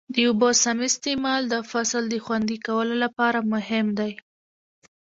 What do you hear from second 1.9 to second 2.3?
د